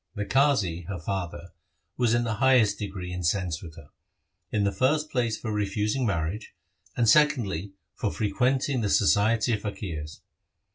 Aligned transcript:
The 0.15 0.25
Qazi, 0.25 0.87
her 0.87 0.97
father, 0.97 1.49
was 1.95 2.15
in 2.15 2.23
the 2.23 2.37
highest 2.41 2.79
degree 2.79 3.13
incensed 3.13 3.61
with 3.61 3.75
her; 3.75 3.89
in 4.51 4.63
the 4.63 4.71
first 4.71 5.11
place, 5.11 5.37
for 5.37 5.51
refusing 5.53 6.07
marriage, 6.07 6.55
and 6.97 7.07
secondly, 7.07 7.73
for' 7.93 8.11
fre 8.11 8.29
quenting 8.35 8.81
the 8.81 8.89
society 8.89 9.53
of 9.53 9.61
faqirs. 9.61 10.21